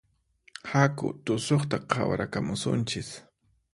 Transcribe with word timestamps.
Haku 0.69 1.09
tusuqta 1.25 1.77
qhawarakamusunchis 1.91 3.09